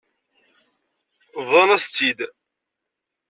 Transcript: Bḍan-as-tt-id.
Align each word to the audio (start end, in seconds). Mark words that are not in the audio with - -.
Bḍan-as-tt-id. 1.45 2.19